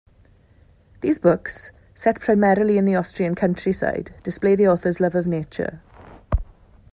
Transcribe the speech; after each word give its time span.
These 1.01 1.19
books, 1.19 1.69
set 1.93 2.19
primarily 2.19 2.79
in 2.79 2.85
the 2.85 2.95
Austrian 2.95 3.35
countryside, 3.35 4.15
display 4.23 4.55
the 4.55 4.67
author's 4.67 4.99
love 4.99 5.13
of 5.13 5.27
nature. 5.27 5.79